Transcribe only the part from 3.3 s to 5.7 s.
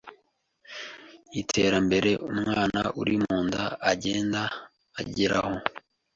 nda agenda ageraho